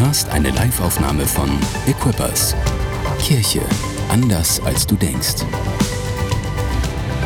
[0.00, 1.50] hörst eine Liveaufnahme von
[1.86, 2.54] Equippers.
[3.20, 3.60] Kirche
[4.10, 5.44] anders als du denkst.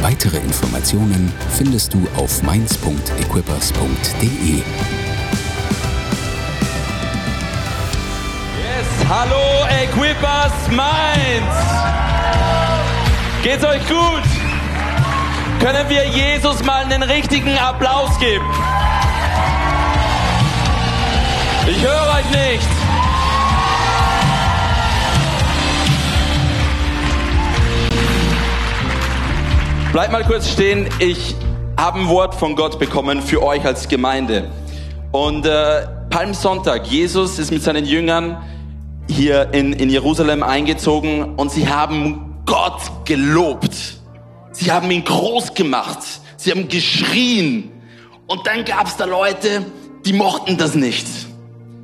[0.00, 4.62] Weitere Informationen findest du auf mainz.equippers.de.
[8.58, 11.54] Yes, hallo Equippers Mainz!
[13.42, 14.22] Geht's euch gut?
[15.60, 18.44] Können wir Jesus mal einen richtigen Applaus geben?
[21.82, 22.68] Ich höre euch nicht.
[29.90, 30.86] Bleibt mal kurz stehen.
[31.00, 31.34] Ich
[31.76, 34.48] habe ein Wort von Gott bekommen für euch als Gemeinde.
[35.10, 38.40] Und äh, Palmsonntag, Jesus ist mit seinen Jüngern
[39.10, 43.74] hier in, in Jerusalem eingezogen und sie haben Gott gelobt.
[44.52, 45.98] Sie haben ihn groß gemacht.
[46.36, 47.72] Sie haben geschrien.
[48.28, 49.66] Und dann gab es da Leute,
[50.06, 51.31] die mochten das nicht.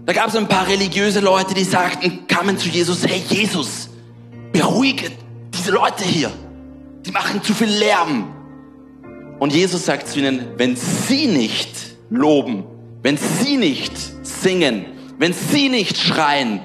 [0.09, 3.91] Da gab es ein paar religiöse Leute, die sagten, kamen zu Jesus, hey Jesus,
[4.52, 5.10] beruhige
[5.52, 6.30] diese Leute hier.
[7.05, 8.32] Die machen zu viel Lärm.
[9.38, 11.69] Und Jesus sagt zu ihnen, wenn sie nicht
[12.09, 12.65] loben,
[13.02, 14.87] wenn sie nicht singen,
[15.19, 16.60] wenn sie nicht schreien,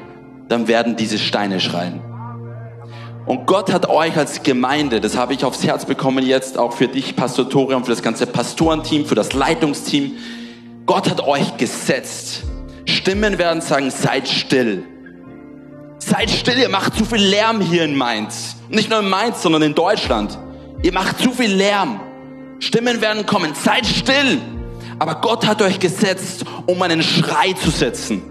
[0.48, 2.00] dann werden diese Steine schreien.
[3.26, 6.88] Und Gott hat euch als Gemeinde, das habe ich aufs Herz bekommen jetzt, auch für
[6.88, 10.14] dich, Pastor Torium, für das ganze Pastorenteam, für das Leitungsteam.
[10.86, 12.44] Gott hat euch gesetzt,
[12.94, 14.86] Stimmen werden sagen, seid still.
[16.00, 18.56] Seid still, ihr macht zu viel Lärm hier in Mainz.
[18.70, 20.38] Nicht nur in Mainz, sondern in Deutschland.
[20.82, 22.02] Ihr macht zu viel Lärm.
[22.60, 24.42] Stimmen werden kommen, seid still.
[25.00, 28.22] Aber Gott hat euch gesetzt, um einen Schrei zu setzen.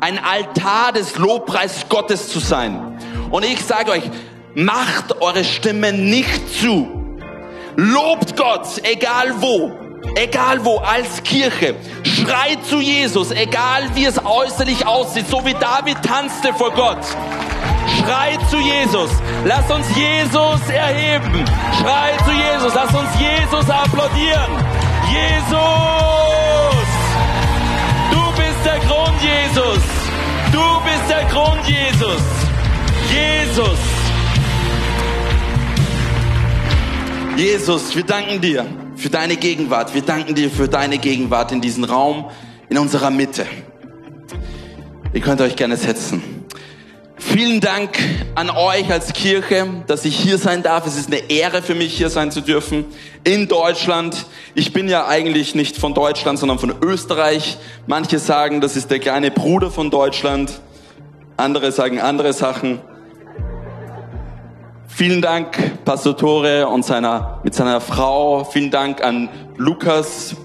[0.00, 2.98] Ein Altar des Lobpreis Gottes zu sein.
[3.30, 4.10] Und ich sage euch,
[4.54, 7.18] macht eure Stimmen nicht zu.
[7.76, 9.72] Lobt Gott, egal wo.
[10.14, 16.02] Egal wo, als Kirche, schreit zu Jesus, egal wie es äußerlich aussieht, so wie David
[16.02, 16.98] tanzte vor Gott.
[17.98, 19.10] Schreit zu Jesus,
[19.44, 21.44] lass uns Jesus erheben.
[21.80, 24.50] Schreit zu Jesus, lass uns Jesus applaudieren.
[25.10, 25.56] Jesus,
[28.10, 29.82] du bist der Grund, Jesus.
[30.52, 32.22] Du bist der Grund, Jesus.
[33.10, 33.78] Jesus.
[37.36, 38.66] Jesus, wir danken dir
[39.00, 39.94] für deine Gegenwart.
[39.94, 42.30] Wir danken dir für deine Gegenwart in diesem Raum,
[42.68, 43.46] in unserer Mitte.
[45.14, 46.22] Ihr könnt euch gerne setzen.
[47.16, 47.98] Vielen Dank
[48.34, 50.86] an euch als Kirche, dass ich hier sein darf.
[50.86, 52.84] Es ist eine Ehre für mich, hier sein zu dürfen.
[53.24, 54.26] In Deutschland.
[54.54, 57.56] Ich bin ja eigentlich nicht von Deutschland, sondern von Österreich.
[57.86, 60.60] Manche sagen, das ist der kleine Bruder von Deutschland.
[61.38, 62.80] Andere sagen andere Sachen.
[65.00, 68.44] Vielen Dank, Pastor Tore und seiner, mit seiner Frau.
[68.44, 70.36] Vielen Dank an Lukas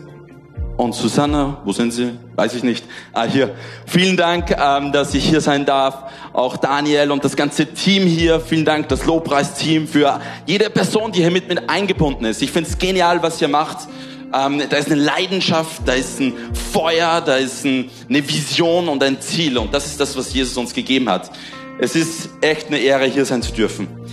[0.77, 1.57] und Susanne.
[1.65, 2.11] Wo sind sie?
[2.37, 2.85] Weiß ich nicht.
[3.11, 3.53] Ah, hier.
[3.85, 6.09] Vielen Dank, ähm, dass ich hier sein darf.
[6.31, 8.39] Auch Daniel und das ganze Team hier.
[8.39, 12.41] Vielen Dank, das Lobpreisteam für jede Person, die hier mit, mit eingebunden ist.
[12.41, 13.89] Ich finde es genial, was ihr macht.
[14.33, 16.31] Ähm, da ist eine Leidenschaft, da ist ein
[16.71, 19.57] Feuer, da ist ein, eine Vision und ein Ziel.
[19.57, 21.29] Und das ist das, was Jesus uns gegeben hat.
[21.77, 24.04] Es ist echt eine Ehre, hier sein zu dürfen.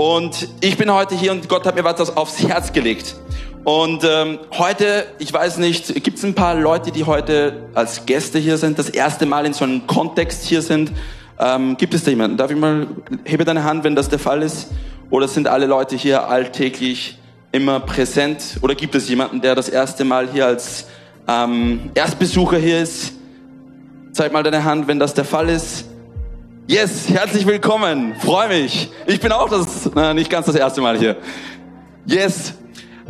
[0.00, 3.16] Und ich bin heute hier und Gott hat mir was aufs Herz gelegt.
[3.64, 8.38] Und ähm, heute, ich weiß nicht, gibt es ein paar Leute, die heute als Gäste
[8.38, 10.90] hier sind, das erste Mal in so einem Kontext hier sind?
[11.38, 12.38] Ähm, gibt es da jemanden?
[12.38, 12.86] Darf ich mal,
[13.24, 14.68] hebe deine Hand, wenn das der Fall ist?
[15.10, 17.18] Oder sind alle Leute hier alltäglich
[17.52, 18.56] immer präsent?
[18.62, 20.86] Oder gibt es jemanden, der das erste Mal hier als
[21.28, 23.12] ähm, Erstbesucher hier ist?
[24.12, 25.89] Zeig mal deine Hand, wenn das der Fall ist.
[26.66, 28.14] Yes, herzlich willkommen.
[28.16, 28.90] Freue mich.
[29.06, 31.16] Ich bin auch das, na, nicht ganz das erste Mal hier.
[32.06, 32.54] Yes.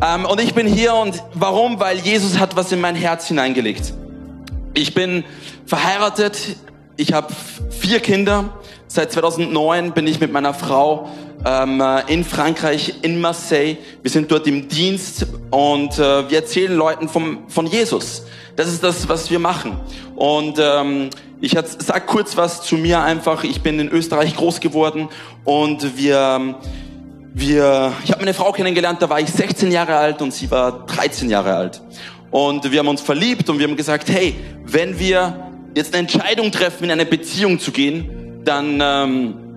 [0.03, 1.79] Ähm, und ich bin hier und warum?
[1.79, 3.93] Weil Jesus hat was in mein Herz hineingelegt.
[4.75, 5.25] Ich bin
[5.67, 6.57] verheiratet.
[6.97, 7.35] Ich habe
[7.71, 8.51] vier Kinder.
[8.87, 11.11] Seit 2009 bin ich mit meiner Frau
[11.45, 13.77] ähm, in Frankreich, in Marseille.
[14.03, 18.25] Wir sind dort im Dienst und äh, wir erzählen Leuten vom, von Jesus.
[18.57, 19.79] Das ist das, was wir machen.
[20.17, 21.11] Und ähm,
[21.41, 23.45] ich sag kurz was zu mir einfach.
[23.45, 25.09] Ich bin in Österreich groß geworden
[25.45, 26.57] und wir,
[27.33, 30.85] wir, ich habe meine Frau kennengelernt, da war ich 16 Jahre alt und sie war
[30.87, 31.81] 13 Jahre alt.
[32.31, 34.35] Und wir haben uns verliebt und wir haben gesagt, hey,
[34.65, 39.50] wenn wir jetzt eine Entscheidung treffen, in eine Beziehung zu gehen, dann, ähm,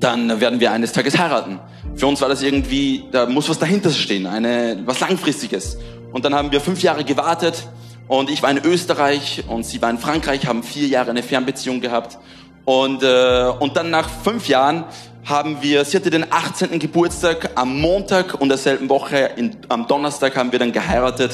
[0.00, 1.58] dann werden wir eines Tages heiraten.
[1.96, 5.78] Für uns war das irgendwie, da muss was dahinter stehen, eine, was Langfristiges.
[6.12, 7.68] Und dann haben wir fünf Jahre gewartet
[8.06, 11.80] und ich war in Österreich und sie war in Frankreich, haben vier Jahre eine Fernbeziehung
[11.80, 12.18] gehabt.
[12.64, 14.84] Und, äh, und dann nach fünf Jahren
[15.24, 16.78] haben wir, sie hatte den 18.
[16.78, 21.32] Geburtstag am Montag und derselben Woche, in, am Donnerstag haben wir dann geheiratet.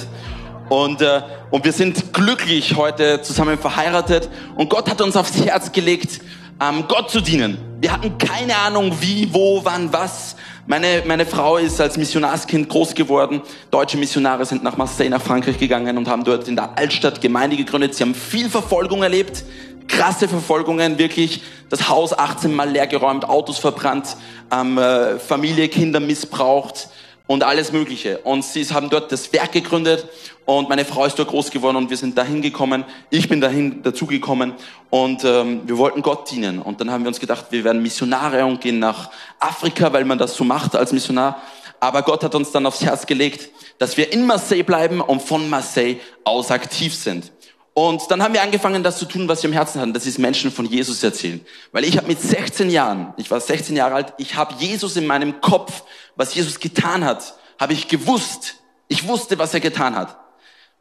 [0.69, 4.29] Und, äh, und wir sind glücklich heute zusammen verheiratet.
[4.57, 6.21] Und Gott hat uns aufs Herz gelegt,
[6.61, 7.59] ähm, Gott zu dienen.
[7.85, 10.37] Wir hatten keine Ahnung, wie, wo, wann, was.
[10.67, 13.43] Meine, meine Frau ist als Missionarskind groß geworden.
[13.71, 17.59] Deutsche Missionare sind nach Marseille, nach Frankreich gegangen und haben dort in der Altstadt Gemeinde
[17.59, 17.95] gegründet.
[17.95, 19.45] Sie haben viel Verfolgung erlebt,
[19.87, 24.17] krasse Verfolgungen, wirklich das Haus 18 Mal leergeräumt, Autos verbrannt,
[24.51, 26.89] ähm, äh, Familie, Kinder missbraucht
[27.27, 28.19] und alles Mögliche.
[28.19, 30.07] Und sie haben dort das Werk gegründet
[30.45, 32.85] und meine Frau ist dort groß geworden und wir sind dahin gekommen.
[33.11, 34.53] Ich bin dahin dazugekommen
[34.91, 36.61] und ähm, wir wollten Gott dienen.
[36.61, 39.11] Und dann haben wir uns gedacht, wir werden Missionare und gehen nach
[39.41, 41.41] Afrika, weil man das so macht als Missionar.
[41.81, 43.49] Aber Gott hat uns dann aufs Herz gelegt,
[43.79, 47.31] dass wir in Marseille bleiben und von Marseille aus aktiv sind.
[47.75, 49.93] Und dann haben wir angefangen, das zu tun, was wir im Herzen hatten.
[49.93, 51.41] Das ist Menschen von Jesus erzählen.
[51.73, 55.07] Weil ich habe mit 16 Jahren, ich war 16 Jahre alt, ich habe Jesus in
[55.07, 55.83] meinem Kopf,
[56.17, 58.57] was Jesus getan hat, habe ich gewusst.
[58.89, 60.19] Ich wusste, was er getan hat.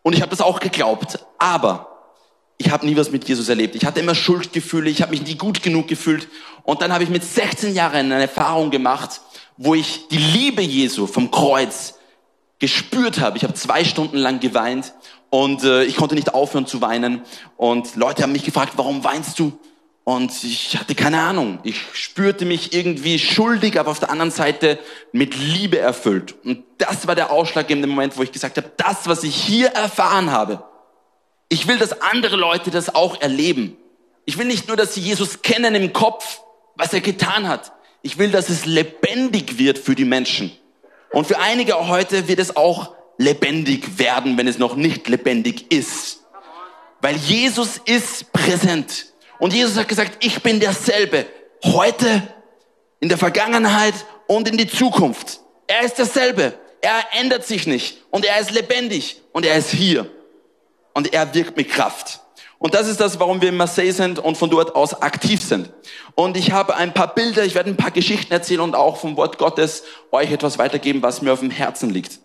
[0.01, 1.19] Und ich habe das auch geglaubt.
[1.37, 1.93] Aber
[2.57, 3.75] ich habe nie was mit Jesus erlebt.
[3.75, 6.27] Ich hatte immer Schuldgefühle, ich habe mich nie gut genug gefühlt.
[6.63, 9.21] Und dann habe ich mit 16 Jahren eine Erfahrung gemacht,
[9.57, 11.95] wo ich die Liebe Jesu vom Kreuz
[12.59, 13.37] gespürt habe.
[13.37, 14.93] Ich habe zwei Stunden lang geweint
[15.29, 17.23] und äh, ich konnte nicht aufhören zu weinen.
[17.57, 19.59] Und Leute haben mich gefragt, warum weinst du?
[20.05, 21.59] Und ich hatte keine Ahnung.
[21.63, 24.77] Ich spürte mich irgendwie schuldig, aber auf der anderen Seite
[25.13, 26.35] mit Liebe erfüllt.
[26.43, 30.31] Und das war der ausschlaggebende Moment, wo ich gesagt habe, das, was ich hier erfahren
[30.31, 30.63] habe,
[31.47, 33.77] ich will, dass andere Leute das auch erleben.
[34.25, 36.41] Ich will nicht nur, dass sie Jesus kennen im Kopf,
[36.75, 37.71] was er getan hat.
[38.01, 40.51] Ich will, dass es lebendig wird für die Menschen.
[41.11, 46.23] Und für einige heute wird es auch lebendig werden, wenn es noch nicht lebendig ist.
[47.01, 49.12] Weil Jesus ist präsent.
[49.43, 51.25] Und Jesus hat gesagt, ich bin derselbe.
[51.65, 52.23] Heute,
[53.01, 53.93] in der Vergangenheit
[54.25, 55.41] und in die Zukunft.
[55.67, 56.53] Er ist derselbe.
[56.79, 57.97] Er ändert sich nicht.
[58.09, 59.17] Und er ist lebendig.
[59.33, 60.09] Und er ist hier.
[60.93, 62.21] Und er wirkt mit Kraft.
[62.57, 65.69] Und das ist das, warum wir in Marseille sind und von dort aus aktiv sind.
[66.15, 69.17] Und ich habe ein paar Bilder, ich werde ein paar Geschichten erzählen und auch vom
[69.17, 72.22] Wort Gottes euch etwas weitergeben, was mir auf dem Herzen liegt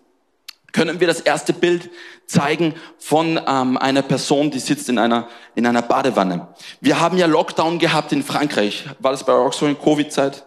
[0.72, 1.90] können wir das erste Bild
[2.26, 6.48] zeigen von ähm, einer Person, die sitzt in einer, in einer Badewanne.
[6.80, 8.84] Wir haben ja Lockdown gehabt in Frankreich.
[8.98, 10.44] War das bei euch so in Covid-Zeit?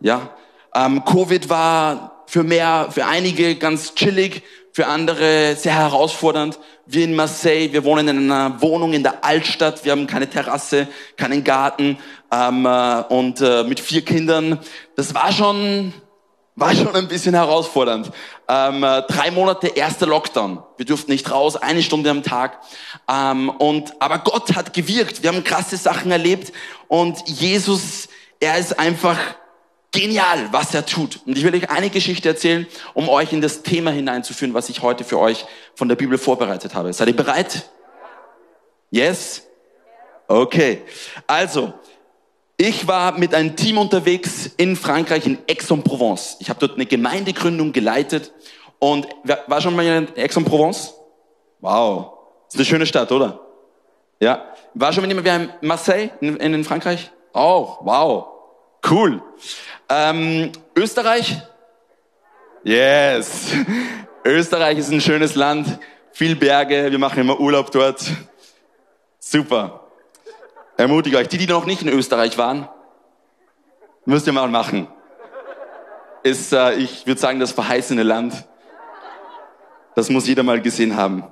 [0.00, 0.30] Ja.
[0.74, 4.42] Ähm, Covid war für mehr, für einige ganz chillig,
[4.72, 6.58] für andere sehr herausfordernd.
[6.86, 10.88] Wir in Marseille, wir wohnen in einer Wohnung in der Altstadt, wir haben keine Terrasse,
[11.16, 11.98] keinen Garten
[12.32, 14.58] ähm, äh, und äh, mit vier Kindern.
[14.96, 15.92] Das war schon
[16.56, 18.10] war schon ein bisschen herausfordernd.
[18.48, 20.62] Ähm, äh, drei Monate erster Lockdown.
[20.78, 22.58] Wir durften nicht raus, eine Stunde am Tag.
[23.08, 25.22] Ähm, und aber Gott hat gewirkt.
[25.22, 26.52] Wir haben krasse Sachen erlebt
[26.88, 28.08] und Jesus,
[28.40, 29.18] er ist einfach
[29.92, 31.20] genial, was er tut.
[31.26, 34.80] Und ich will euch eine Geschichte erzählen, um euch in das Thema hineinzuführen, was ich
[34.80, 35.44] heute für euch
[35.74, 36.92] von der Bibel vorbereitet habe.
[36.92, 37.68] Seid ihr bereit?
[38.90, 39.42] Yes?
[40.26, 40.82] Okay.
[41.26, 41.74] Also,
[42.56, 46.36] ich war mit einem Team unterwegs in Frankreich, in Aix-en-Provence.
[46.40, 48.32] Ich habe dort eine Gemeindegründung geleitet.
[48.78, 49.06] Und
[49.46, 50.94] war schon mal in Aix-en-Provence?
[51.60, 52.12] Wow.
[52.48, 53.40] Ist eine schöne Stadt, oder?
[54.20, 54.54] Ja.
[54.74, 55.26] War schon mal jemand
[55.60, 57.10] in Marseille in, in Frankreich?
[57.32, 57.84] Auch.
[57.84, 58.26] Wow.
[58.88, 59.22] Cool.
[59.88, 61.36] Ähm, Österreich?
[62.64, 63.52] Yes.
[64.24, 65.78] Österreich ist ein schönes Land.
[66.12, 66.90] Viel Berge.
[66.90, 68.02] Wir machen immer Urlaub dort.
[69.18, 69.85] Super.
[70.76, 71.28] Ermutige euch.
[71.28, 72.68] Die, die noch nicht in Österreich waren,
[74.04, 74.88] müsst ihr mal machen.
[76.22, 78.44] Ist, äh, ich würde sagen, das verheißene Land.
[79.94, 81.24] Das muss jeder mal gesehen haben.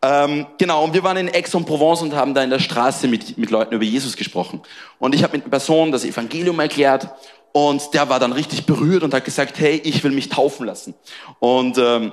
[0.00, 3.50] Ähm, genau, und wir waren in Aix-en-Provence und haben da in der Straße mit, mit
[3.50, 4.62] Leuten über Jesus gesprochen.
[4.98, 7.08] Und ich habe mit einer Person das Evangelium erklärt
[7.52, 10.94] und der war dann richtig berührt und hat gesagt, hey, ich will mich taufen lassen.
[11.40, 12.12] Und ähm,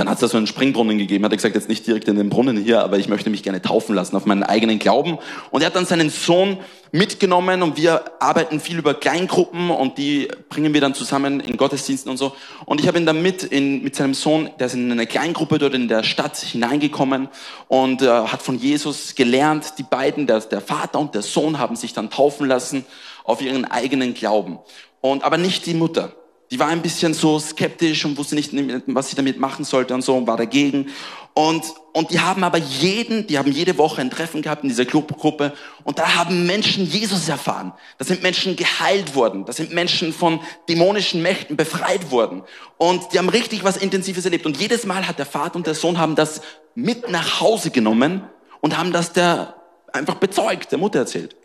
[0.00, 1.24] dann hat es da so einen Springbrunnen gegeben.
[1.26, 3.60] Hat er gesagt, jetzt nicht direkt in den Brunnen hier, aber ich möchte mich gerne
[3.60, 5.18] taufen lassen auf meinen eigenen Glauben.
[5.50, 6.56] Und er hat dann seinen Sohn
[6.90, 12.10] mitgenommen und wir arbeiten viel über Kleingruppen und die bringen wir dann zusammen in Gottesdiensten
[12.10, 12.34] und so.
[12.64, 15.58] Und ich habe ihn dann mit, in, mit seinem Sohn, der ist in eine Kleingruppe
[15.58, 17.28] dort in der Stadt hineingekommen
[17.68, 19.74] und äh, hat von Jesus gelernt.
[19.76, 22.86] Die beiden, der, der Vater und der Sohn, haben sich dann taufen lassen
[23.24, 24.60] auf ihren eigenen Glauben.
[25.02, 26.12] Und aber nicht die Mutter.
[26.50, 28.52] Die war ein bisschen so skeptisch und wusste nicht,
[28.86, 30.90] was sie damit machen sollte und so und war dagegen.
[31.32, 34.84] Und, und die haben aber jeden, die haben jede Woche ein Treffen gehabt in dieser
[34.84, 35.52] Clubgruppe
[35.84, 37.72] und da haben Menschen Jesus erfahren.
[37.98, 39.44] Da sind Menschen geheilt worden.
[39.44, 42.42] Da sind Menschen von dämonischen Mächten befreit worden.
[42.78, 44.44] Und die haben richtig was Intensives erlebt.
[44.44, 46.40] Und jedes Mal hat der Vater und der Sohn haben das
[46.74, 48.22] mit nach Hause genommen
[48.60, 49.54] und haben das der
[49.92, 51.36] einfach bezeugt, der Mutter erzählt.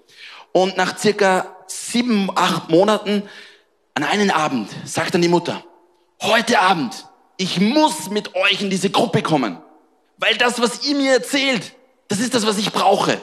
[0.52, 3.24] Und nach circa sieben, acht Monaten
[3.96, 5.64] an einen Abend sagt dann die Mutter,
[6.22, 7.06] heute Abend
[7.38, 9.58] ich muss mit euch in diese Gruppe kommen.
[10.18, 11.74] Weil das, was ihr mir erzählt,
[12.08, 13.20] das ist das, was ich brauche.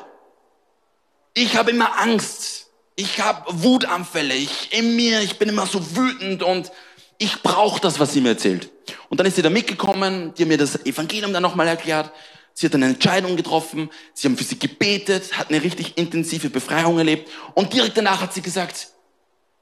[1.34, 2.66] Ich habe immer Angst.
[2.94, 4.34] Ich habe Wutanfälle.
[4.34, 6.70] Ich in mir, ich bin immer so wütend und
[7.16, 8.70] ich brauche das, was sie mir erzählt.
[9.08, 12.10] Und dann ist sie da mitgekommen, die haben mir das Evangelium dann nochmal erklärt.
[12.52, 16.98] Sie hat eine Entscheidung getroffen, sie haben für sie gebetet, hat eine richtig intensive Befreiung
[16.98, 18.88] erlebt und direkt danach hat sie gesagt,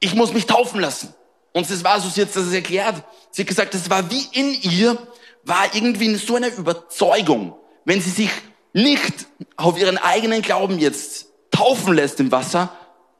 [0.01, 1.13] ich muss mich taufen lassen.
[1.53, 3.03] Und es war so, sie hat das erklärt.
[3.31, 4.97] Sie hat gesagt, es war wie in ihr,
[5.43, 7.55] war irgendwie so eine Überzeugung,
[7.85, 8.29] wenn sie sich
[8.73, 12.71] nicht auf ihren eigenen Glauben jetzt taufen lässt im Wasser,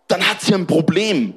[0.07, 1.35] dann hat sie ein Problem.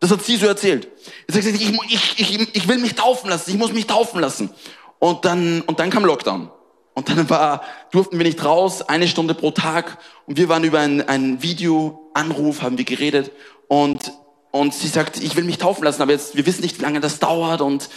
[0.00, 0.88] Das hat sie so erzählt.
[1.26, 4.20] Sie hat gesagt, ich, ich, ich, ich will mich taufen lassen, ich muss mich taufen
[4.20, 4.50] lassen.
[4.98, 6.50] Und dann, und dann kam Lockdown.
[6.94, 9.98] Und dann war, durften wir nicht raus, eine Stunde pro Tag.
[10.26, 13.30] Und wir waren über einen Videoanruf, haben wir geredet.
[13.68, 14.12] Und,
[14.50, 17.00] und sie sagt, ich will mich taufen lassen, aber jetzt, wir wissen nicht, wie lange
[17.00, 17.88] das dauert und,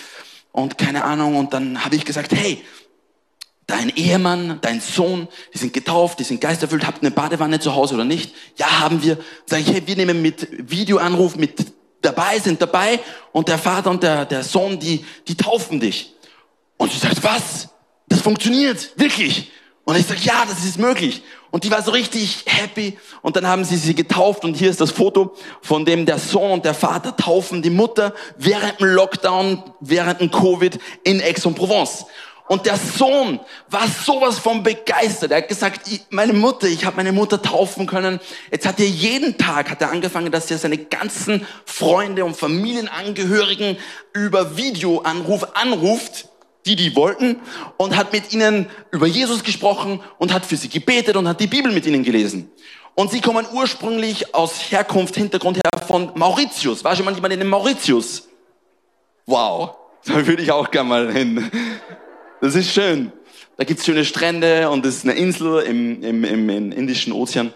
[0.52, 1.38] und keine Ahnung.
[1.38, 2.64] Und dann habe ich gesagt, hey,
[3.68, 7.96] dein Ehemann, dein Sohn, die sind getauft, die sind geisterfüllt, habt eine Badewanne zu Hause
[7.96, 8.34] oder nicht?
[8.58, 9.18] Ja, haben wir.
[9.46, 13.00] Sag ich, hey, wir nehmen mit Videoanruf mit dabei, sind dabei
[13.32, 16.14] und der Vater und der, der Sohn, die, die taufen dich.
[16.78, 17.70] Und sie sagt, was?
[18.10, 19.52] Das funktioniert, wirklich.
[19.84, 21.24] Und ich sage, ja, das ist möglich.
[21.50, 22.98] Und die war so richtig happy.
[23.22, 24.46] Und dann haben sie sie getauft.
[24.46, 28.14] Und hier ist das Foto, von dem der Sohn und der Vater taufen die Mutter
[28.38, 32.06] während dem Lockdown, während dem Covid in Aix-en-Provence.
[32.48, 35.32] Und der Sohn war sowas von begeistert.
[35.32, 38.20] Er hat gesagt, meine Mutter, ich habe meine Mutter taufen können.
[38.52, 43.78] Jetzt hat er jeden Tag, hat er angefangen, dass er seine ganzen Freunde und Familienangehörigen
[44.12, 46.28] über Videoanruf anruft,
[46.66, 47.40] die die wollten,
[47.78, 51.48] und hat mit ihnen über Jesus gesprochen und hat für sie gebetet und hat die
[51.48, 52.52] Bibel mit ihnen gelesen.
[52.96, 56.84] Und sie kommen ursprünglich aus Herkunft, Hintergrund her von Mauritius.
[56.84, 58.28] War schon mal jemand in dem Mauritius?
[59.26, 59.76] Wow,
[60.06, 61.50] da würde ich auch gerne mal hin.
[62.42, 63.12] Das ist schön.
[63.58, 67.54] Da gibt's schöne Strände und es ist eine Insel im, im, im, im Indischen Ozean.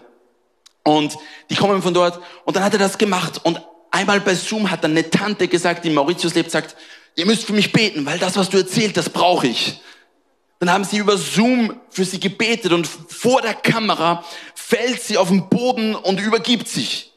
[0.84, 1.16] Und
[1.50, 2.20] die kommen von dort.
[2.44, 3.40] Und dann hat er das gemacht.
[3.42, 3.60] Und
[3.90, 6.76] einmal bei Zoom hat dann eine Tante gesagt, die Mauritius lebt, sagt,
[7.16, 9.80] ihr müsst für mich beten, weil das, was du erzählt, das brauche ich.
[10.58, 15.28] Dann haben sie über Zoom für sie gebetet und vor der Kamera fällt sie auf
[15.28, 17.12] den Boden und übergibt sich.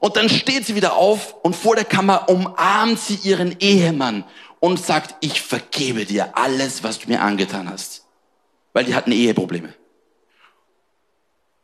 [0.00, 4.24] Und dann steht sie wieder auf und vor der Kamera umarmt sie ihren Ehemann
[4.58, 8.06] und sagt, ich vergebe dir alles, was du mir angetan hast.
[8.72, 9.74] Weil die hatten Eheprobleme.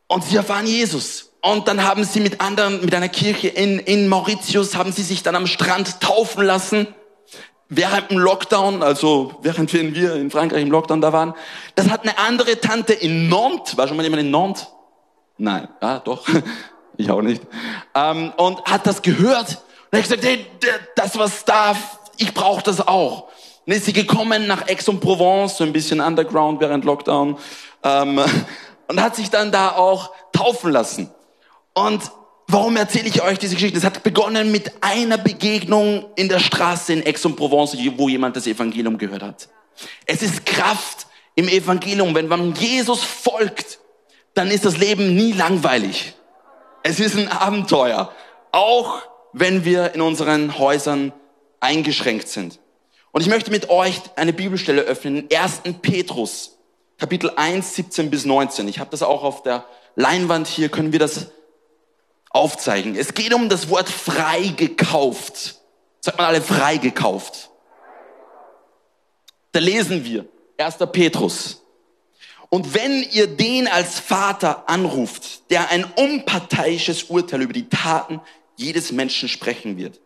[0.07, 1.31] Und sie erfahren Jesus.
[1.41, 5.23] Und dann haben sie mit anderen, mit einer Kirche in, in Mauritius, haben sie sich
[5.23, 6.87] dann am Strand taufen lassen.
[7.69, 11.33] Während dem Lockdown, also während wir in Frankreich im Lockdown da waren.
[11.75, 13.77] Das hat eine andere Tante in Nantes.
[13.77, 14.67] War schon mal jemand in Nantes?
[15.37, 16.27] Nein, ja, doch.
[16.99, 17.43] Ich auch nicht.
[17.93, 19.61] Ähm, und hat das gehört.
[19.91, 20.47] Und hat gesagt, hey,
[20.95, 21.75] das was da
[22.17, 23.29] ich brauche das auch.
[23.65, 27.37] Dann ist sie gekommen nach Aix-en-Provence, so ein bisschen Underground während Lockdown,
[27.83, 28.19] ähm,
[28.87, 31.11] und hat sich dann da auch taufen lassen.
[31.73, 32.01] Und
[32.47, 33.77] warum erzähle ich euch diese Geschichte?
[33.77, 38.97] Es hat begonnen mit einer Begegnung in der Straße in Aix-en-Provence, wo jemand das Evangelium
[38.97, 39.49] gehört hat.
[40.05, 42.15] Es ist Kraft im Evangelium.
[42.15, 43.79] Wenn man Jesus folgt,
[44.33, 46.13] dann ist das Leben nie langweilig.
[46.83, 48.11] Es ist ein Abenteuer.
[48.51, 49.01] Auch
[49.33, 51.13] wenn wir in unseren Häusern
[51.59, 52.59] eingeschränkt sind.
[53.11, 55.61] Und ich möchte mit euch eine Bibelstelle öffnen, 1.
[55.81, 56.57] Petrus,
[56.97, 58.67] Kapitel 1, 17 bis 19.
[58.67, 61.31] Ich habe das auch auf der Leinwand hier, können wir das
[62.29, 62.95] aufzeigen.
[62.95, 65.55] Es geht um das Wort frei gekauft.
[66.01, 67.49] Sagt man alle frei gekauft.
[69.51, 70.25] Da lesen wir,
[70.57, 70.77] 1.
[70.91, 71.63] Petrus.
[72.49, 78.21] Und wenn ihr den als Vater anruft, der ein unparteiisches Urteil über die Taten
[78.55, 79.99] jedes Menschen sprechen wird,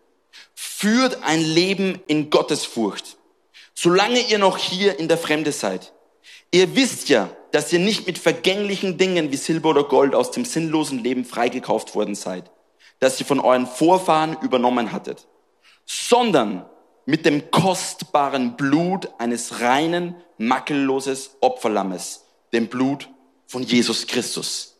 [0.63, 3.17] Führt ein Leben in Gottesfurcht,
[3.73, 5.93] solange ihr noch hier in der Fremde seid.
[6.51, 10.45] Ihr wisst ja, dass ihr nicht mit vergänglichen Dingen wie Silber oder Gold aus dem
[10.45, 12.51] sinnlosen Leben freigekauft worden seid,
[12.99, 15.27] das ihr von euren Vorfahren übernommen hattet,
[15.85, 16.65] sondern
[17.05, 23.09] mit dem kostbaren Blut eines reinen, makelloses Opferlammes, dem Blut
[23.47, 24.77] von Jesus Christus.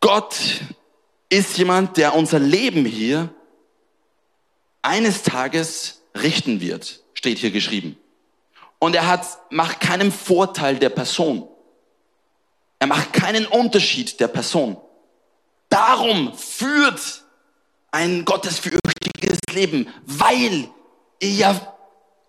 [0.00, 0.36] Gott
[1.28, 3.34] ist jemand, der unser Leben hier
[4.82, 7.98] eines Tages richten wird, steht hier geschrieben.
[8.78, 11.48] Und er hat, macht keinen Vorteil der Person.
[12.78, 14.76] Er macht keinen Unterschied der Person.
[15.70, 17.22] Darum führt
[17.90, 20.68] ein gottesfürchtiges Leben, weil
[21.20, 21.76] ihr ja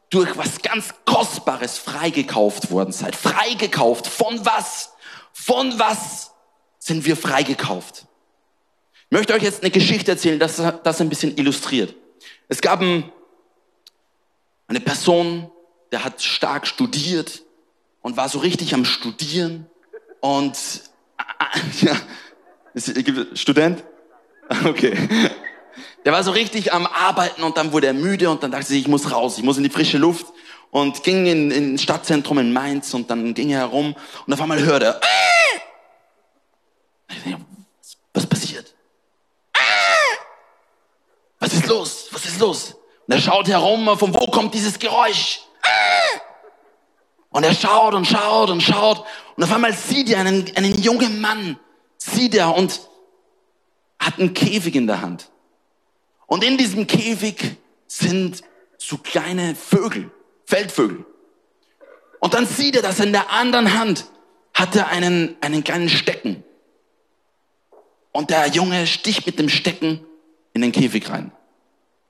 [0.10, 3.16] durch was ganz Kostbares freigekauft worden seid.
[3.16, 4.08] Freigekauft.
[4.08, 4.94] Von was?
[5.34, 6.32] Von was
[6.80, 8.06] sind wir freigekauft?
[9.10, 11.94] Ich möchte euch jetzt eine Geschichte erzählen, das das ein bisschen illustriert.
[12.48, 13.12] Es gab einen
[14.68, 15.50] Eine Person,
[15.92, 17.44] der hat stark studiert
[18.02, 19.68] und war so richtig am Studieren
[20.20, 20.58] und
[21.82, 21.96] ja,
[23.34, 23.84] Student?
[24.64, 24.96] Okay.
[26.06, 28.80] Der war so richtig am Arbeiten und dann wurde er müde und dann dachte er,
[28.80, 30.26] ich muss raus, ich muss in die frische Luft
[30.72, 33.94] und ging in, in Stadtzentrum in Mainz und dann ging er herum
[34.26, 35.02] und auf einmal hörte er,
[38.14, 38.74] was passiert?
[41.40, 42.08] Was ist los?
[42.12, 42.77] Was ist los?
[43.08, 45.40] Und er schaut herum, von wo kommt dieses Geräusch?
[47.30, 51.22] Und er schaut und schaut und schaut und auf einmal sieht er einen, einen jungen
[51.22, 51.60] Mann,
[51.98, 52.82] sieht er und
[54.00, 55.30] hat einen Käfig in der Hand.
[56.26, 58.44] Und in diesem Käfig sind
[58.78, 60.12] so kleine Vögel,
[60.46, 61.06] Feldvögel.
[62.20, 64.06] Und dann sieht er, dass in der anderen Hand
[64.54, 66.44] hat er einen, einen kleinen Stecken.
[68.12, 70.04] Und der Junge sticht mit dem Stecken
[70.54, 71.32] in den Käfig rein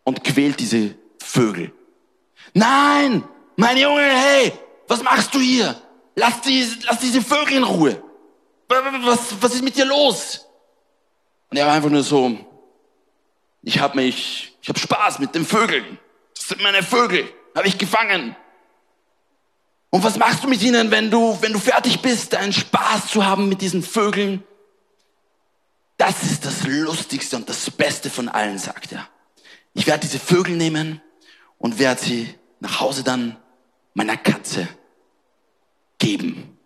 [0.07, 1.73] und quält diese Vögel.
[2.53, 3.25] Nein,
[3.57, 4.53] mein Junge, hey,
[4.87, 5.75] was machst du hier?
[6.15, 8.01] Lass, die, lass diese Vögel in Ruhe.
[8.69, 10.47] Was, was ist mit dir los?
[11.49, 12.37] Und er war einfach nur so,
[13.63, 15.99] ich habe mich, ich habe Spaß mit den Vögeln.
[16.37, 18.33] Das sind meine Vögel, habe ich gefangen.
[19.89, 23.25] Und was machst du mit ihnen, wenn du, wenn du fertig bist, einen Spaß zu
[23.25, 24.41] haben mit diesen Vögeln?
[25.97, 29.09] Das ist das Lustigste und das Beste von allen, sagt er.
[29.77, 31.01] Ich werde diese Vögel nehmen
[31.59, 33.37] und werde sie nach Hause dann
[33.93, 34.67] meiner Katze
[35.99, 36.57] geben.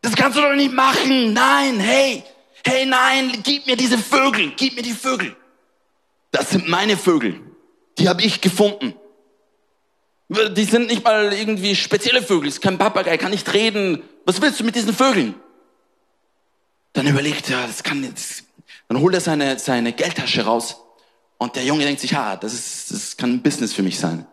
[0.00, 1.34] Das kannst du doch nicht machen.
[1.34, 2.24] Nein, hey,
[2.64, 5.36] hey, nein, gib mir diese Vögel, gib mir die Vögel.
[6.30, 7.40] Das sind meine Vögel.
[7.98, 8.94] Die habe ich gefunden.
[10.30, 12.48] Die sind nicht mal irgendwie spezielle Vögel.
[12.48, 14.02] Ist kein Papagei, kann nicht reden.
[14.24, 15.34] Was willst du mit diesen Vögeln?
[16.94, 18.44] Dann überlegt er, das kann jetzt.
[18.88, 20.85] Dann holt er seine, seine Geldtasche raus.
[21.38, 24.26] Und der Junge denkt sich, ah, das ist, das kann ein Business für mich sein.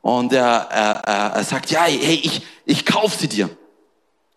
[0.00, 3.50] Und er, er, er sagt, ja, hey, ich, ich kauf sie dir.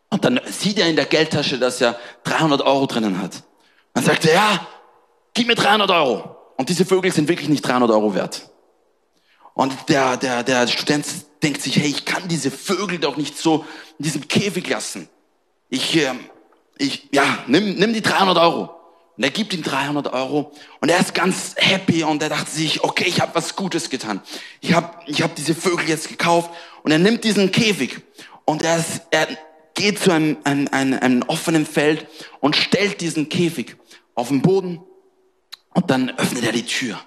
[0.09, 3.43] Und dann sieht er in der Geldtasche, dass er 300 Euro drinnen hat.
[3.93, 4.67] Dann sagt er, ja,
[5.33, 6.35] gib mir 300 Euro.
[6.57, 8.49] Und diese Vögel sind wirklich nicht 300 Euro wert.
[9.53, 11.05] Und der, der, der Student
[11.41, 13.65] denkt sich, hey, ich kann diese Vögel doch nicht so
[13.97, 15.07] in diesem Käfig lassen.
[15.69, 16.13] Ich, äh,
[16.77, 18.80] ich, ja, nimm, nimm die 300 Euro.
[19.17, 22.83] Und er gibt ihm 300 Euro und er ist ganz happy und er dachte sich,
[22.83, 24.21] okay, ich habe was Gutes getan.
[24.61, 26.49] Ich habe ich hab diese Vögel jetzt gekauft
[26.83, 28.01] und er nimmt diesen Käfig
[28.45, 29.27] und er, ist, er
[29.73, 32.07] geht zu einem, einem, einem, einem offenen Feld
[32.39, 33.75] und stellt diesen Käfig
[34.15, 34.81] auf den Boden
[35.73, 36.99] und dann öffnet er die Tür.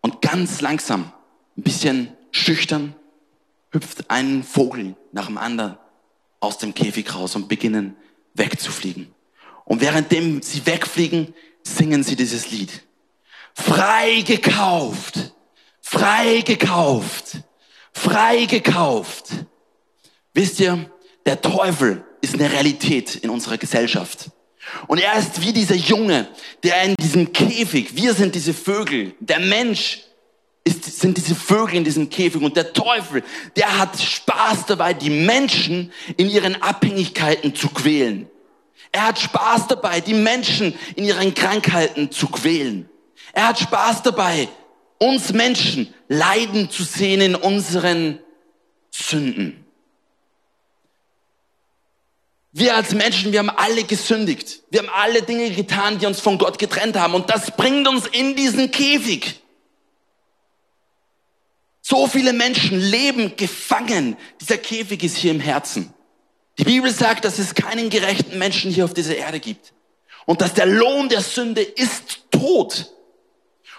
[0.00, 1.12] Und ganz langsam,
[1.56, 2.94] ein bisschen schüchtern,
[3.70, 5.76] hüpft ein Vogel nach dem anderen
[6.40, 7.96] aus dem Käfig raus und beginnen
[8.34, 9.14] wegzufliegen.
[9.64, 12.70] Und währenddem sie wegfliegen, singen sie dieses Lied.
[13.54, 15.34] Frei gekauft,
[15.80, 17.38] frei gekauft,
[17.92, 19.30] frei gekauft.
[20.32, 20.90] Wisst ihr,
[21.26, 24.30] der Teufel ist eine Realität in unserer Gesellschaft.
[24.86, 26.28] Und er ist wie dieser Junge,
[26.62, 30.00] der in diesem Käfig, wir sind diese Vögel, der Mensch
[30.64, 33.22] ist, sind diese Vögel in diesem Käfig und der Teufel,
[33.56, 38.29] der hat Spaß dabei, die Menschen in ihren Abhängigkeiten zu quälen.
[38.92, 42.88] Er hat Spaß dabei, die Menschen in ihren Krankheiten zu quälen.
[43.32, 44.48] Er hat Spaß dabei,
[44.98, 48.18] uns Menschen leiden zu sehen in unseren
[48.90, 49.64] Sünden.
[52.52, 54.62] Wir als Menschen, wir haben alle gesündigt.
[54.70, 57.14] Wir haben alle Dinge getan, die uns von Gott getrennt haben.
[57.14, 59.40] Und das bringt uns in diesen Käfig.
[61.80, 64.16] So viele Menschen leben gefangen.
[64.40, 65.94] Dieser Käfig ist hier im Herzen.
[66.60, 69.72] Die Bibel sagt, dass es keinen gerechten Menschen hier auf dieser Erde gibt.
[70.26, 72.92] Und dass der Lohn der Sünde ist Tod.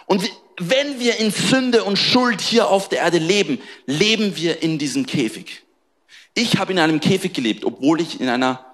[0.07, 4.79] Und wenn wir in Sünde und Schuld hier auf der Erde leben, leben wir in
[4.79, 5.61] diesem Käfig.
[6.33, 8.65] Ich habe in einem Käfig gelebt, obwohl ich in, einer,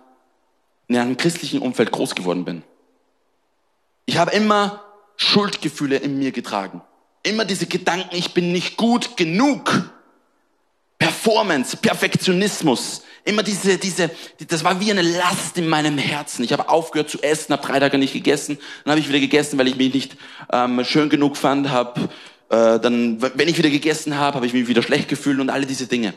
[0.88, 2.63] in einem christlichen Umfeld groß geworden bin.
[4.06, 4.86] Ich habe immer
[5.17, 6.82] Schuldgefühle in mir getragen.
[7.24, 9.91] Immer diese Gedanken, ich bin nicht gut genug.
[11.28, 14.10] Performance, Perfektionismus, immer diese, diese,
[14.48, 16.46] das war wie eine Last in meinem Herzen.
[16.46, 19.60] Ich habe aufgehört zu essen, habe drei Tage nicht gegessen, dann habe ich wieder gegessen,
[19.60, 20.16] weil ich mich nicht
[20.54, 22.08] ähm, schön genug fand, habe
[22.48, 25.66] äh, dann, wenn ich wieder gegessen habe, habe ich mich wieder schlecht gefühlt und alle
[25.66, 26.13] diese Dinge.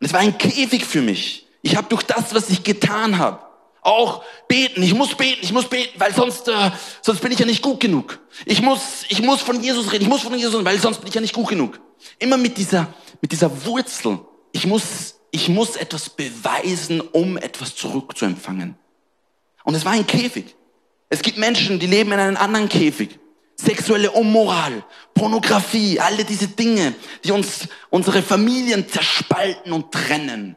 [0.00, 1.46] Und es war ein Käfig für mich.
[1.60, 3.40] Ich habe durch das, was ich getan habe,
[3.82, 4.82] auch beten.
[4.82, 6.70] Ich muss beten, ich muss beten, weil sonst, äh,
[7.02, 8.18] sonst bin ich ja nicht gut genug.
[8.46, 11.08] Ich muss, ich muss von Jesus reden, ich muss von Jesus reden, weil sonst bin
[11.08, 11.78] ich ja nicht gut genug.
[12.18, 12.86] Immer mit dieser,
[13.20, 14.20] mit dieser Wurzel.
[14.52, 18.76] Ich muss, ich muss etwas beweisen, um etwas zurückzuempfangen.
[19.64, 20.56] Und es war ein Käfig.
[21.08, 23.18] Es gibt Menschen, die leben in einem anderen Käfig.
[23.56, 30.56] sexuelle Unmoral, Pornografie, alle diese Dinge, die uns unsere Familien zerspalten und trennen.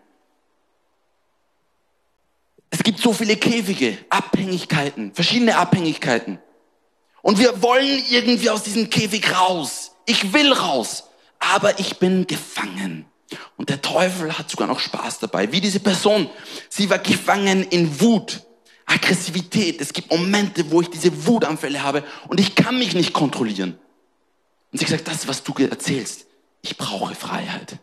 [2.69, 6.39] Es gibt so viele Käfige, Abhängigkeiten, verschiedene Abhängigkeiten.
[7.21, 9.91] Und wir wollen irgendwie aus diesem Käfig raus.
[10.06, 11.10] Ich will raus,
[11.51, 13.06] aber ich bin gefangen.
[13.58, 15.51] Und der Teufel hat sogar noch Spaß dabei.
[15.51, 16.29] Wie diese Person.
[16.69, 18.41] Sie war gefangen in Wut,
[18.86, 19.82] Aggressivität.
[19.82, 23.79] Es gibt Momente, wo ich diese Wutanfälle habe und ich kann mich nicht kontrollieren.
[24.71, 26.25] Und sie sagt, das, was du erzählst,
[26.62, 27.79] ich brauche Freiheit.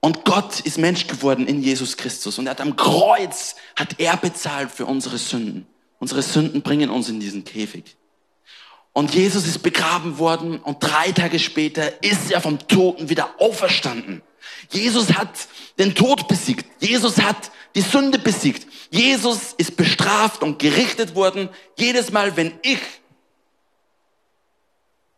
[0.00, 4.16] Und Gott ist Mensch geworden in Jesus Christus und er hat am Kreuz, hat er
[4.16, 5.66] bezahlt für unsere Sünden.
[5.98, 7.96] Unsere Sünden bringen uns in diesen Käfig.
[8.94, 14.22] Und Jesus ist begraben worden und drei Tage später ist er vom Toten wieder auferstanden.
[14.70, 16.64] Jesus hat den Tod besiegt.
[16.80, 18.66] Jesus hat die Sünde besiegt.
[18.90, 22.78] Jesus ist bestraft und gerichtet worden, jedes Mal, wenn ich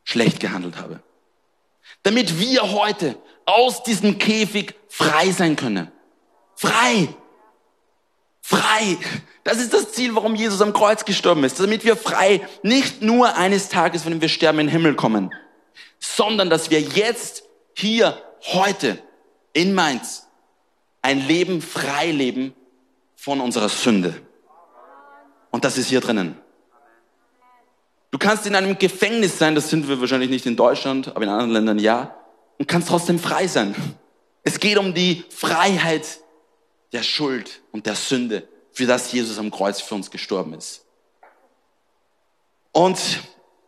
[0.05, 1.03] schlecht gehandelt habe.
[2.03, 5.93] Damit wir heute aus diesem Käfig frei sein können.
[6.55, 7.09] Frei.
[8.49, 8.97] Frei.
[9.43, 11.59] Das ist das Ziel, warum Jesus am Kreuz gestorben ist.
[11.59, 15.35] Damit wir frei nicht nur eines Tages, wenn wir sterben, in den Himmel kommen,
[15.99, 17.43] sondern dass wir jetzt,
[17.75, 19.01] hier, heute,
[19.53, 20.29] in Mainz,
[21.03, 22.55] ein Leben frei leben
[23.17, 24.15] von unserer Sünde.
[25.51, 26.37] Und das ist hier drinnen.
[28.13, 31.31] Du kannst in einem Gefängnis sein, das sind wir wahrscheinlich nicht in Deutschland, aber in
[31.31, 32.15] anderen Ländern ja,
[32.59, 33.75] und kannst trotzdem frei sein.
[34.45, 36.21] Es geht um die Freiheit
[36.93, 40.85] der Schuld und der Sünde, für das Jesus am Kreuz für uns gestorben ist.
[42.73, 42.99] Und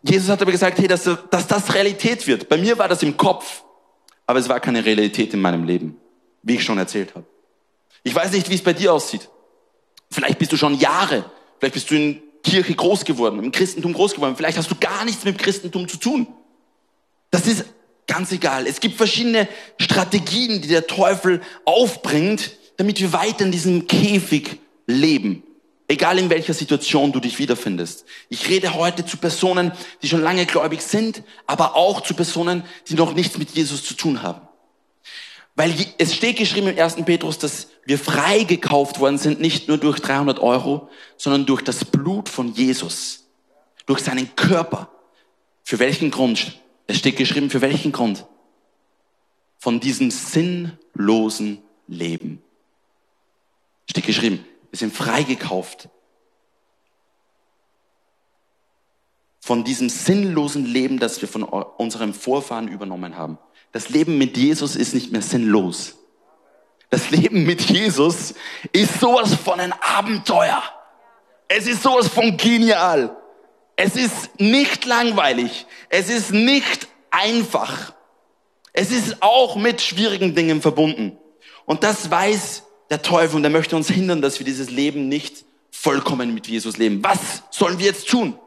[0.03, 2.49] Jesus hat aber gesagt, hey, dass, dass das Realität wird.
[2.49, 3.65] Bei mir war das im Kopf,
[4.27, 5.97] aber es war keine Realität in meinem Leben,
[6.43, 7.25] wie ich schon erzählt habe.
[8.03, 9.29] Ich weiß nicht, wie es bei dir aussieht.
[10.11, 14.15] Vielleicht bist du schon Jahre, vielleicht bist du in Kirche groß geworden, im Christentum groß
[14.15, 14.37] geworden.
[14.37, 16.27] Vielleicht hast du gar nichts mit dem Christentum zu tun.
[17.31, 17.65] Das ist
[18.07, 18.67] ganz egal.
[18.67, 25.43] Es gibt verschiedene Strategien, die der Teufel aufbringt, damit wir weiter in diesem Käfig leben.
[25.89, 28.05] Egal in welcher Situation du dich wiederfindest.
[28.29, 32.95] Ich rede heute zu Personen, die schon lange gläubig sind, aber auch zu Personen, die
[32.95, 34.41] noch nichts mit Jesus zu tun haben.
[35.57, 36.97] Weil es steht geschrieben im 1.
[37.05, 42.29] Petrus, dass wir freigekauft worden sind, nicht nur durch 300 Euro, sondern durch das Blut
[42.29, 43.25] von Jesus.
[43.87, 44.89] Durch seinen Körper.
[45.65, 46.61] Für welchen Grund?
[46.87, 48.25] Es steht geschrieben, für welchen Grund?
[49.59, 52.41] Von diesem sinnlosen Leben.
[53.89, 55.89] Steht geschrieben, wir sind freigekauft.
[59.41, 63.39] Von diesem sinnlosen Leben, das wir von unserem Vorfahren übernommen haben.
[63.73, 65.97] Das Leben mit Jesus ist nicht mehr sinnlos.
[66.91, 68.35] Das Leben mit Jesus
[68.73, 70.63] ist sowas von ein Abenteuer.
[71.47, 73.17] Es ist sowas von genial.
[73.77, 75.67] Es ist nicht langweilig.
[75.89, 77.95] Es ist nicht einfach.
[78.73, 81.19] Es ist auch mit schwierigen Dingen verbunden.
[81.65, 85.45] Und das weiß der Teufel und er möchte uns hindern, dass wir dieses Leben nicht
[85.71, 87.03] vollkommen mit Jesus leben.
[87.05, 88.39] Was sollen wir jetzt tun?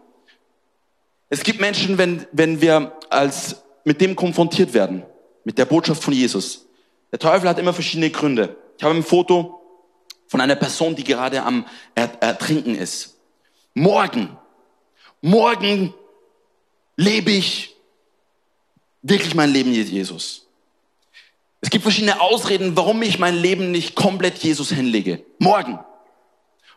[1.30, 5.04] Es gibt Menschen, wenn, wenn wir als mit dem konfrontiert werden,
[5.44, 6.66] mit der Botschaft von Jesus.
[7.12, 8.56] Der Teufel hat immer verschiedene Gründe.
[8.78, 9.62] Ich habe ein Foto
[10.28, 13.18] von einer Person, die gerade am Ertrinken ist.
[13.74, 14.38] Morgen,
[15.22, 15.94] morgen
[16.96, 17.76] lebe ich
[19.02, 20.48] wirklich mein Leben mit Jesus.
[21.62, 25.24] Es gibt verschiedene Ausreden, warum ich mein Leben nicht komplett Jesus hinlege.
[25.38, 25.80] Morgen.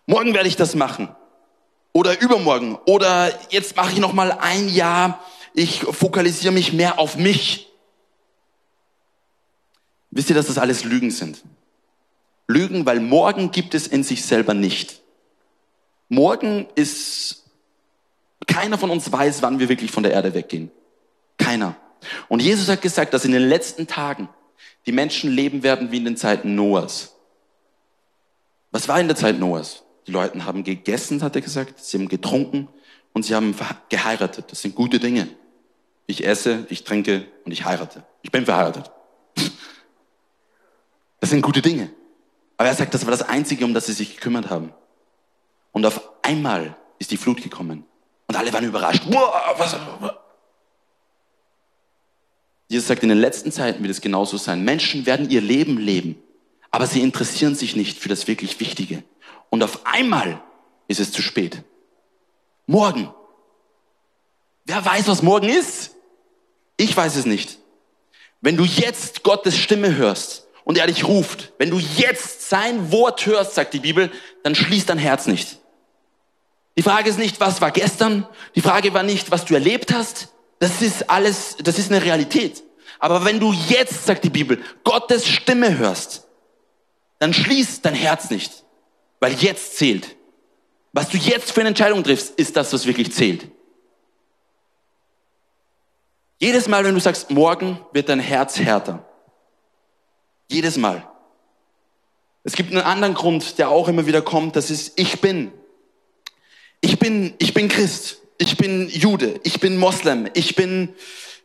[0.06, 1.08] Morgen werde ich das machen.
[1.92, 2.78] Oder übermorgen.
[2.86, 5.24] Oder jetzt mache ich noch mal ein Jahr.
[5.54, 7.68] Ich fokalisiere mich mehr auf mich.
[10.10, 11.42] Wisst ihr, dass das alles Lügen sind?
[12.46, 15.00] Lügen, weil morgen gibt es in sich selber nicht.
[16.08, 17.44] Morgen ist,
[18.46, 20.70] keiner von uns weiß, wann wir wirklich von der Erde weggehen.
[21.38, 21.74] Keiner.
[22.28, 24.28] Und Jesus hat gesagt, dass in den letzten Tagen
[24.86, 27.16] die Menschen leben werden wie in den Zeiten Noahs.
[28.70, 29.84] Was war in der Zeit Noahs?
[30.06, 32.68] Die Leute haben gegessen, hat er gesagt, sie haben getrunken
[33.12, 33.54] und sie haben
[33.88, 34.46] geheiratet.
[34.50, 35.28] Das sind gute Dinge.
[36.06, 38.04] Ich esse, ich trinke und ich heirate.
[38.22, 38.90] Ich bin verheiratet.
[41.20, 41.88] Das sind gute Dinge.
[42.58, 44.74] Aber er sagt, das war das Einzige, um das sie sich gekümmert haben.
[45.72, 47.86] Und auf einmal ist die Flut gekommen.
[48.26, 49.04] Und alle waren überrascht.
[49.56, 49.74] was,
[52.74, 54.64] Jesus sagt, in den letzten Zeiten wird es genauso sein.
[54.64, 56.20] Menschen werden ihr Leben leben,
[56.72, 59.04] aber sie interessieren sich nicht für das wirklich Wichtige.
[59.48, 60.42] Und auf einmal
[60.88, 61.62] ist es zu spät.
[62.66, 63.14] Morgen.
[64.64, 65.92] Wer weiß, was morgen ist?
[66.76, 67.60] Ich weiß es nicht.
[68.40, 73.24] Wenn du jetzt Gottes Stimme hörst, und er dich ruft, wenn du jetzt sein Wort
[73.26, 74.10] hörst, sagt die Bibel,
[74.42, 75.58] dann schließ dein Herz nicht.
[76.76, 78.26] Die Frage ist nicht, was war gestern.
[78.56, 80.33] Die Frage war nicht, was du erlebt hast.
[80.58, 82.62] Das ist alles, das ist eine Realität.
[82.98, 86.26] Aber wenn du jetzt, sagt die Bibel, Gottes Stimme hörst,
[87.18, 88.64] dann schließ dein Herz nicht,
[89.20, 90.16] weil jetzt zählt.
[90.92, 93.48] Was du jetzt für eine Entscheidung triffst, ist das, was wirklich zählt.
[96.38, 99.04] Jedes Mal, wenn du sagst, morgen wird dein Herz härter.
[100.48, 101.08] Jedes Mal.
[102.42, 105.52] Es gibt einen anderen Grund, der auch immer wieder kommt, das ist, ich bin.
[106.80, 108.18] Ich bin, ich bin Christ.
[108.38, 109.40] Ich bin Jude.
[109.42, 110.28] Ich bin Moslem.
[110.34, 110.94] Ich bin,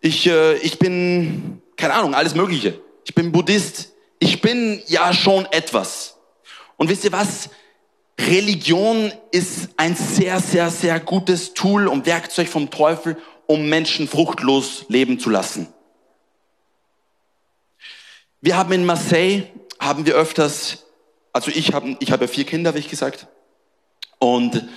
[0.01, 2.79] ich, äh, ich bin, keine Ahnung, alles Mögliche.
[3.05, 3.93] Ich bin Buddhist.
[4.19, 6.17] Ich bin ja schon etwas.
[6.77, 7.49] Und wisst ihr was?
[8.19, 14.85] Religion ist ein sehr, sehr, sehr gutes Tool und Werkzeug vom Teufel, um Menschen fruchtlos
[14.89, 15.67] leben zu lassen.
[18.41, 19.43] Wir haben in Marseille,
[19.79, 20.85] haben wir öfters,
[21.33, 23.27] also ich habe ich hab ja vier Kinder, wie ich gesagt,
[24.19, 24.67] und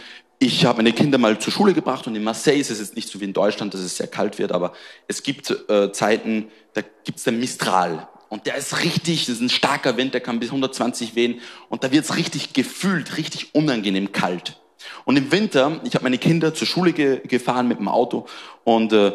[0.42, 3.08] ich habe meine Kinder mal zur Schule gebracht und in Marseille ist es jetzt nicht
[3.08, 4.72] so wie in Deutschland, dass es sehr kalt wird, aber
[5.06, 8.08] es gibt äh, Zeiten, da gibt es den Mistral.
[8.28, 11.84] Und der ist richtig, das ist ein starker Wind, der kann bis 120 wehen und
[11.84, 14.60] da wird es richtig gefühlt, richtig unangenehm kalt.
[15.04, 18.26] Und im Winter, ich habe meine Kinder zur Schule ge gefahren mit dem Auto
[18.64, 19.12] und äh,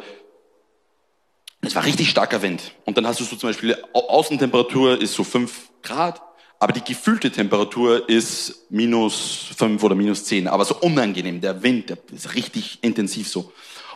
[1.59, 2.71] es war richtig starker Wind.
[2.85, 6.21] Und dann hast du so zum Beispiel, Außentemperatur ist so fünf Grad,
[6.59, 10.47] aber die gefühlte Temperatur ist minus fünf oder minus zehn.
[10.47, 13.51] Aber so unangenehm, der Wind, der ist richtig intensiv so.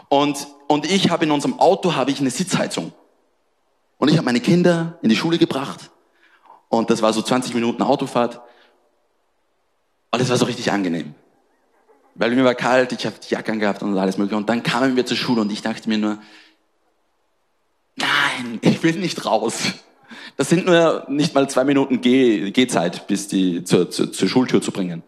[0.09, 2.93] Und, und ich habe in unserem Auto habe ich eine Sitzheizung.
[3.97, 5.89] Und ich habe meine Kinder in die Schule gebracht.
[6.69, 8.41] Und das war so 20 Minuten Autofahrt.
[10.11, 11.15] Und es war so richtig angenehm.
[12.15, 14.37] Weil mir war kalt, ich habe die Jacke gehabt und alles mögliche.
[14.37, 16.17] Und dann kamen wir zur Schule und ich dachte mir nur,
[17.95, 19.73] nein, ich will nicht raus.
[20.41, 24.59] Das sind nur nicht mal zwei Minuten Geh Gehzeit, bis die zur, zur, zur Schultür
[24.59, 25.03] zu bringen.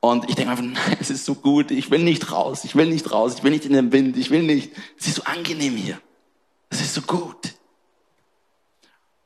[0.00, 2.86] Und ich denke einfach, nein, es ist so gut, ich will nicht raus, ich will
[2.86, 4.72] nicht raus, ich will nicht in den Wind, ich will nicht.
[4.98, 6.00] Es ist so angenehm hier.
[6.68, 7.54] Es ist so gut.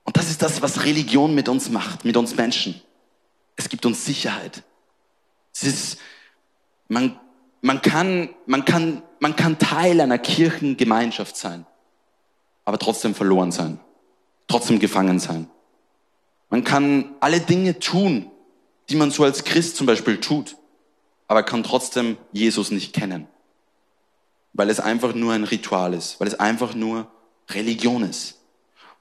[0.04, 2.78] Und das ist das, was Religion mit uns macht, mit uns Menschen.
[3.56, 4.62] Es gibt uns Sicherheit.
[5.54, 5.98] Es ist,
[6.88, 7.18] man,
[7.62, 11.64] man, kann, man, kann, man kann Teil einer Kirchengemeinschaft sein,
[12.66, 13.80] aber trotzdem verloren sein,
[14.46, 15.48] trotzdem gefangen sein.
[16.50, 18.30] Man kann alle Dinge tun,
[18.88, 20.56] die man so als Christ zum Beispiel tut,
[21.28, 23.26] aber kann trotzdem Jesus nicht kennen,
[24.52, 27.10] weil es einfach nur ein Ritual ist, weil es einfach nur
[27.50, 28.40] Religion ist.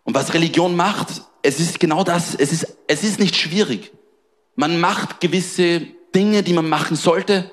[0.03, 3.91] Und was Religion macht, es ist genau das, es ist, es ist nicht schwierig.
[4.55, 5.81] Man macht gewisse
[6.13, 7.51] Dinge, die man machen sollte,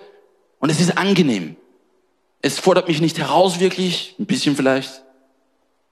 [0.62, 1.56] und es ist angenehm.
[2.40, 5.02] Es fordert mich nicht heraus wirklich, ein bisschen vielleicht.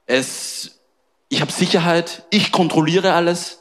[0.06, 0.79] Es,
[1.30, 3.60] ich habe Sicherheit, ich kontrolliere alles.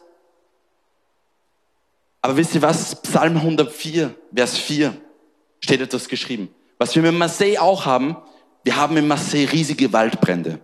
[2.21, 3.01] Aber wisst ihr was?
[3.03, 4.93] Psalm 104, Vers 4
[5.61, 6.49] steht etwas geschrieben.
[6.79, 8.17] Was wir mit Marseille auch haben,
[8.63, 10.59] wir haben in Marseille riesige Waldbrände.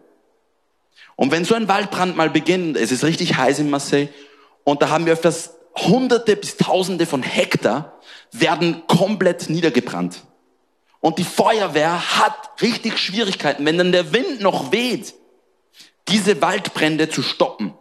[1.16, 4.10] Und wenn so ein Waldbrand mal beginnt, es ist richtig heiß in Marseille,
[4.64, 8.00] und da haben wir öfters Hunderte bis Tausende von Hektar
[8.32, 10.24] werden komplett niedergebrannt.
[11.02, 15.14] Und die Feuerwehr hat richtig Schwierigkeiten, wenn dann der Wind noch weht,
[16.08, 17.74] diese Waldbrände zu stoppen.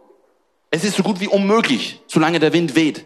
[0.71, 3.05] Es ist so gut wie unmöglich, solange der Wind weht.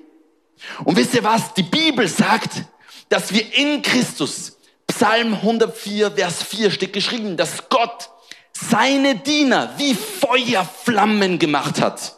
[0.84, 1.54] Und wisst ihr was?
[1.54, 2.64] Die Bibel sagt,
[3.10, 8.10] dass wir in Christus, Psalm 104, Vers 4 steht geschrieben, dass Gott
[8.54, 12.16] seine Diener wie Feuerflammen gemacht hat.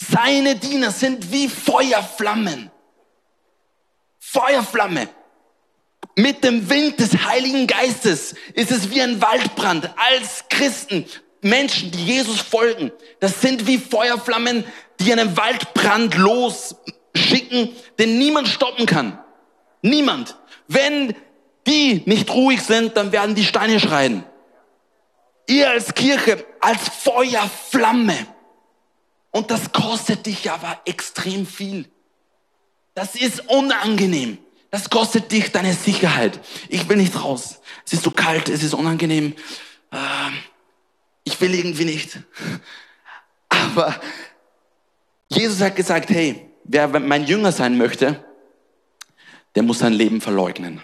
[0.00, 2.70] Seine Diener sind wie Feuerflammen.
[4.18, 5.08] Feuerflamme.
[6.16, 9.90] Mit dem Wind des Heiligen Geistes ist es wie ein Waldbrand.
[9.96, 11.06] Als Christen,
[11.44, 14.64] Menschen, die Jesus folgen, das sind wie Feuerflammen,
[15.00, 19.18] die einen Waldbrand losschicken, den niemand stoppen kann.
[19.82, 20.36] Niemand.
[20.68, 21.14] Wenn
[21.66, 24.24] die nicht ruhig sind, dann werden die Steine schreien.
[25.46, 28.26] Ihr als Kirche, als Feuerflamme.
[29.30, 31.90] Und das kostet dich aber extrem viel.
[32.94, 34.38] Das ist unangenehm.
[34.70, 36.40] Das kostet dich deine Sicherheit.
[36.70, 37.60] Ich will nicht raus.
[37.84, 39.34] Es ist so kalt, es ist unangenehm.
[39.92, 40.38] Ähm,
[41.24, 42.18] ich will irgendwie nicht.
[43.48, 44.00] Aber
[45.28, 48.24] Jesus hat gesagt, hey, wer mein Jünger sein möchte,
[49.54, 50.80] der muss sein Leben verleugnen.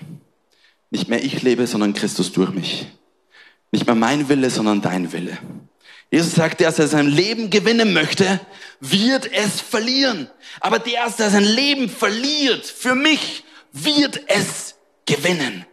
[0.91, 2.87] Nicht mehr ich lebe, sondern Christus durch mich.
[3.71, 5.39] Nicht mehr mein Wille, sondern dein Wille.
[6.11, 8.41] Jesus sagt, der, der sein Leben gewinnen möchte,
[8.81, 10.29] wird es verlieren.
[10.59, 14.75] Aber der, der sein Leben verliert für mich, wird es
[15.07, 15.65] gewinnen.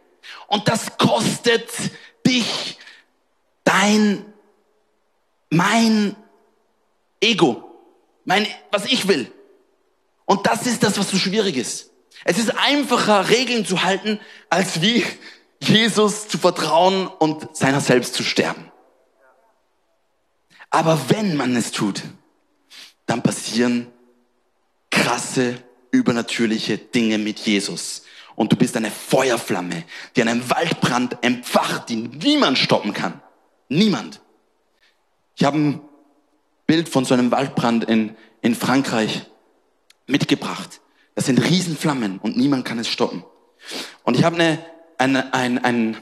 [0.48, 1.68] Und das kostet
[2.26, 2.78] dich
[3.64, 4.26] dein,
[5.50, 6.16] mein
[7.22, 7.64] Ego,
[8.26, 9.32] mein, was ich will.
[10.26, 11.92] Und das ist das, was so schwierig ist.
[12.26, 15.06] Es ist einfacher, Regeln zu halten, als wie
[15.62, 18.72] Jesus zu vertrauen und seiner selbst zu sterben.
[20.70, 22.04] Aber wenn man es tut,
[23.06, 23.88] dann passieren
[24.92, 28.04] krasse, übernatürliche Dinge mit Jesus.
[28.36, 29.84] Und du bist eine Feuerflamme,
[30.16, 33.22] die einen Waldbrand empfacht, die niemand stoppen kann.
[33.70, 34.22] Niemand.
[35.38, 35.82] Ich habe ein
[36.66, 39.28] Bild von so einem Waldbrand in, in Frankreich
[40.08, 40.82] mitgebracht.
[41.14, 43.24] Das sind Riesenflammen und niemand kann es stoppen.
[44.04, 44.66] Und ich habe eine,
[44.98, 45.98] eine, ein, ein,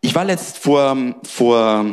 [0.00, 1.86] ich war letzt vor, vor,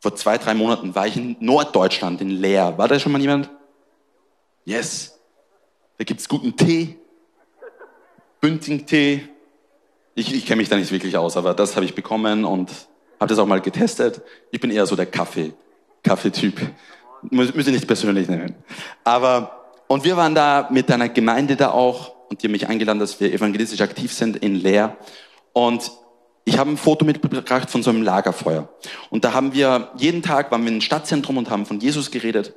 [0.00, 2.76] vor zwei, drei Monaten war ich in Norddeutschland, in Leer.
[2.76, 3.50] War da schon mal jemand?
[4.66, 5.18] Yes.
[5.96, 6.98] Da gibt's guten Tee.
[8.42, 9.26] Bünding-Tee.
[10.14, 12.70] Ich, ich kenne mich da nicht wirklich aus, aber das habe ich bekommen und
[13.20, 14.22] habe das auch mal getestet.
[14.50, 15.52] Ich bin eher so der Kaffee,
[16.02, 16.60] Kaffeetyp.
[17.30, 18.54] Muss ich nicht persönlich nehmen.
[19.02, 22.98] Aber, und wir waren da mit einer Gemeinde da auch und die haben mich eingeladen,
[22.98, 24.96] dass wir evangelistisch aktiv sind in Leer.
[25.52, 25.90] Und
[26.44, 28.68] ich habe ein Foto mitgebracht von so einem Lagerfeuer.
[29.10, 32.54] Und da haben wir, jeden Tag waren wir im Stadtzentrum und haben von Jesus geredet.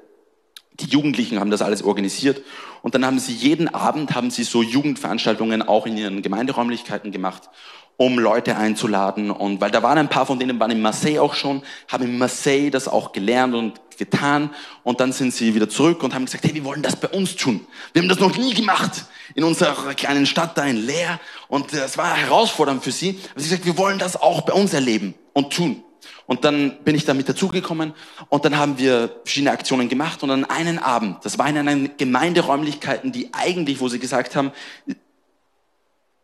[0.80, 2.41] Die Jugendlichen haben das alles organisiert.
[2.82, 7.50] Und dann haben sie jeden Abend, haben sie so Jugendveranstaltungen auch in ihren Gemeinderäumlichkeiten gemacht
[7.97, 9.31] um Leute einzuladen.
[9.31, 12.17] Und weil da waren ein paar von denen waren in Marseille auch schon, haben in
[12.17, 14.51] Marseille das auch gelernt und getan.
[14.83, 17.36] Und dann sind sie wieder zurück und haben gesagt, hey, wir wollen das bei uns
[17.36, 17.65] tun.
[17.93, 21.19] Wir haben das noch nie gemacht in unserer kleinen Stadt da in Leer.
[21.47, 23.19] Und das war herausfordernd für sie.
[23.31, 25.83] Aber sie gesagt, wir wollen das auch bei uns erleben und tun.
[26.27, 27.93] Und dann bin ich da mit dazugekommen
[28.27, 31.88] und dann haben wir verschiedene Aktionen gemacht und an einen Abend, das war in einer
[31.88, 34.51] Gemeinderäumlichkeiten, die eigentlich, wo sie gesagt haben,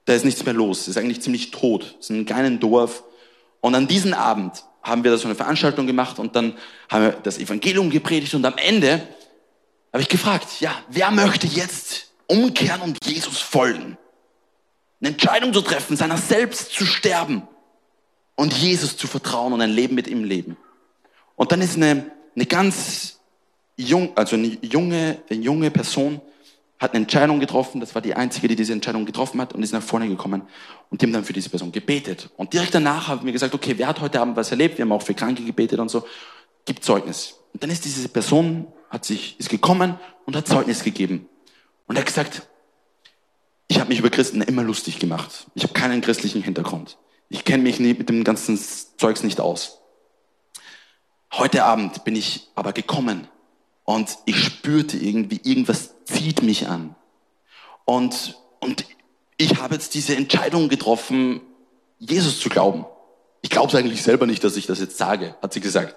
[0.05, 0.81] da ist nichts mehr los.
[0.81, 1.95] Es ist eigentlich ziemlich tot.
[1.99, 3.03] Es ist ein kleines Dorf.
[3.61, 6.57] Und an diesem Abend haben wir da so eine Veranstaltung gemacht und dann
[6.89, 9.07] haben wir das Evangelium gepredigt und am Ende
[9.93, 13.97] habe ich gefragt, ja, wer möchte jetzt umkehren und Jesus folgen?
[14.99, 17.43] Eine Entscheidung zu treffen, seiner selbst zu sterben
[18.35, 20.57] und Jesus zu vertrauen und ein Leben mit ihm leben.
[21.35, 23.19] Und dann ist eine, eine ganz
[23.77, 26.21] jung, also eine junge, eine junge Person
[26.84, 29.72] hat eine Entscheidung getroffen, das war die einzige, die diese Entscheidung getroffen hat und ist
[29.72, 30.43] nach vorne gekommen
[30.89, 32.30] und die haben dann für diese Person gebetet.
[32.36, 34.78] Und direkt danach haben wir gesagt, okay, wer hat heute Abend was erlebt?
[34.78, 36.06] Wir haben auch für Kranke gebetet und so.
[36.65, 37.39] Gibt Zeugnis.
[37.54, 41.28] Und dann ist diese Person, hat sich, ist gekommen und hat Zeugnis gegeben.
[41.88, 42.43] Und er hat gesagt,
[43.69, 45.48] ich habe mich über Christen immer lustig gemacht.
[45.56, 46.98] Ich habe keinen christlichen Hintergrund.
[47.30, 48.60] Ich kenne mich mit dem ganzen
[48.98, 49.80] Zeugs nicht aus.
[51.32, 53.28] Heute Abend bin ich aber gekommen
[53.86, 56.96] und ich spürte irgendwie, irgendwas zieht mich an.
[57.86, 58.86] Und, und
[59.38, 61.41] ich habe jetzt diese Entscheidung getroffen,
[62.00, 62.86] Jesus zu glauben.
[63.41, 65.96] Ich glaube es eigentlich selber nicht, dass ich das jetzt sage, hat sie gesagt.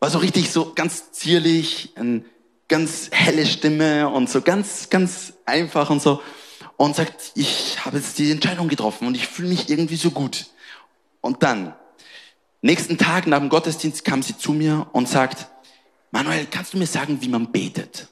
[0.00, 2.24] War so richtig so ganz zierlich, eine
[2.68, 6.22] ganz helle Stimme und so ganz, ganz einfach und so.
[6.76, 10.46] Und sagt, ich habe jetzt die Entscheidung getroffen und ich fühle mich irgendwie so gut.
[11.20, 11.74] Und dann,
[12.60, 15.48] nächsten Tag nach dem Gottesdienst kam sie zu mir und sagt,
[16.10, 18.08] Manuel, kannst du mir sagen, wie man betet?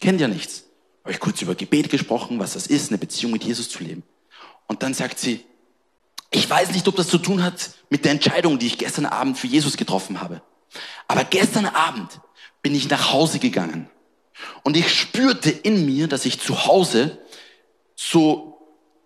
[0.00, 0.64] Kennt ja nichts.
[1.02, 4.02] Habe ich kurz über Gebet gesprochen, was das ist, eine Beziehung mit Jesus zu leben.
[4.66, 5.44] Und dann sagt sie,
[6.30, 9.38] ich weiß nicht, ob das zu tun hat mit der Entscheidung, die ich gestern Abend
[9.38, 10.42] für Jesus getroffen habe.
[11.06, 12.20] Aber gestern Abend
[12.62, 13.88] bin ich nach Hause gegangen
[14.62, 17.18] und ich spürte in mir, dass ich zu Hause
[17.96, 18.57] so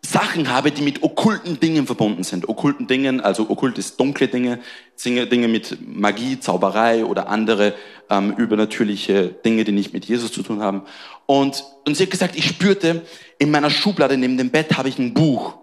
[0.04, 2.48] Sachen habe, die mit okkulten Dingen verbunden sind.
[2.48, 4.58] Okkulten Dingen, also okkult ist dunkle Dinge,
[5.04, 7.74] Dinge mit Magie, Zauberei oder andere
[8.10, 10.82] ähm, übernatürliche Dinge, die nicht mit Jesus zu tun haben.
[11.26, 13.02] Und, und sie hat gesagt, ich spürte,
[13.38, 15.54] in meiner Schublade neben dem Bett habe ich ein Buch.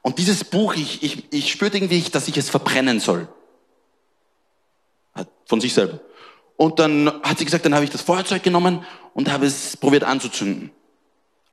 [0.00, 3.28] Und dieses Buch, ich, ich, ich spürte irgendwie, dass ich es verbrennen soll.
[5.46, 6.00] Von sich selber.
[6.56, 10.04] Und dann hat sie gesagt, dann habe ich das Feuerzeug genommen und habe es probiert
[10.04, 10.70] anzuzünden.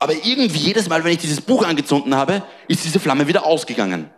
[0.02, 4.10] Aber irgendwie jedes Mal, wenn ich dieses Buch angezündet habe, ist diese Flamme wieder ausgegangen.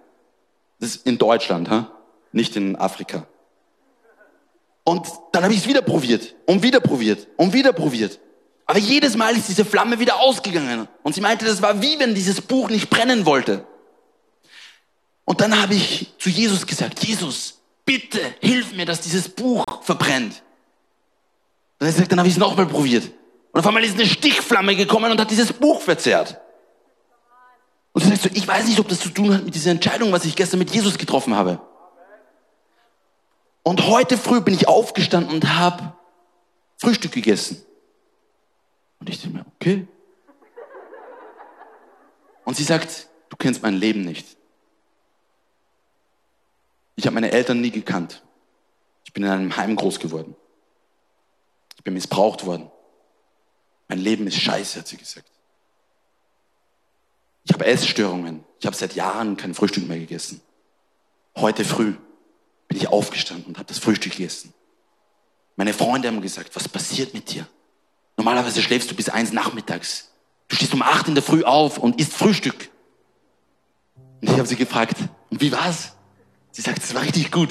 [0.81, 1.91] Das ist in Deutschland, ha?
[2.33, 3.27] nicht in Afrika.
[4.83, 8.19] Und dann habe ich es wieder probiert und wieder probiert und wieder probiert.
[8.65, 10.89] Aber jedes Mal ist diese Flamme wieder ausgegangen.
[11.03, 13.67] Und sie meinte, das war wie wenn dieses Buch nicht brennen wollte.
[15.27, 20.43] Und dann habe ich zu Jesus gesagt, Jesus, bitte hilf mir, dass dieses Buch verbrennt.
[21.79, 23.11] Dann, habe ich es nochmal probiert.
[23.55, 26.41] Und auf einmal ist eine Stichflamme gekommen und hat dieses Buch verzerrt.
[27.93, 30.11] Und du sagst so, ich weiß nicht, ob das zu tun hat mit dieser Entscheidung,
[30.11, 31.61] was ich gestern mit Jesus getroffen habe.
[33.63, 35.95] Und heute früh bin ich aufgestanden und habe
[36.79, 37.65] Frühstück gegessen.
[38.99, 39.87] Und ich denke mir, okay.
[42.45, 44.27] Und sie sagt, du kennst mein Leben nicht.
[46.97, 48.25] Ich habe meine Eltern nie gekannt.
[49.05, 50.35] Ich bin in einem Heim groß geworden.
[51.77, 52.73] Ich bin missbraucht worden.
[53.89, 55.31] Mein Leben ist scheiße, hat sie gesagt.
[57.45, 58.45] Ich habe Essstörungen.
[58.59, 60.41] Ich habe seit Jahren kein Frühstück mehr gegessen.
[61.37, 61.95] Heute früh
[62.69, 64.55] bin ich aufgestanden und habe das Frühstück gegessen.
[65.57, 67.47] Meine Freunde haben gesagt, was passiert mit dir?
[68.17, 70.11] Normalerweise schläfst du bis eins nachmittags.
[70.49, 72.71] Du stehst um acht in der Früh auf und isst Frühstück.
[74.21, 74.97] Und ich habe sie gefragt,
[75.31, 75.93] und wie war's?
[76.51, 77.51] Sie sagt, es war richtig gut.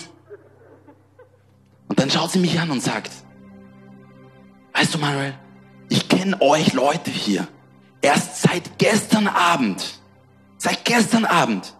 [1.87, 3.11] Und dann schaut sie mich an und sagt,
[4.73, 5.37] weißt du Manuel,
[5.89, 7.47] ich kenne euch Leute hier
[8.01, 9.99] erst seit gestern Abend.
[10.57, 11.73] Seit gestern Abend.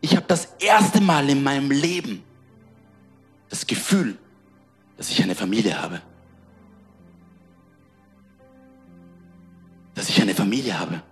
[0.00, 2.22] Ich habe das erste Mal in meinem Leben
[3.48, 4.18] das Gefühl,
[4.96, 6.00] dass ich eine Familie habe.
[9.94, 11.02] Dass ich eine Familie habe.